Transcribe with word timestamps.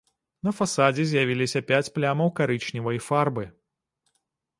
На 0.45 0.51
фасадзе 0.59 1.03
з'явіліся 1.09 1.59
пяць 1.71 1.91
плямаў 1.97 2.31
карычневай 2.39 2.97
фарбы. 3.09 3.45